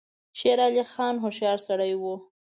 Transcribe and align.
شېر 0.39 0.59
علي 0.65 0.83
هوښیار 1.21 1.59
سړی 1.67 1.93
وو. 2.01 2.15